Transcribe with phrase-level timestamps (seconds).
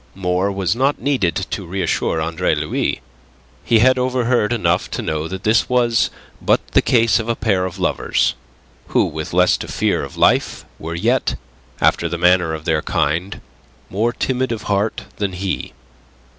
[0.15, 3.01] More was not needed to reassure Andre Louis.
[3.63, 6.09] He had overheard enough to know that this was
[6.41, 8.33] but the case of a pair of lovers
[8.87, 11.35] who, with less to fear of life, were yet
[11.79, 13.41] after the manner of their kind
[13.91, 15.73] more timid of heart than he.